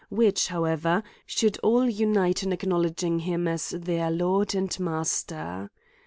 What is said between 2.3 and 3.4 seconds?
in acknowledging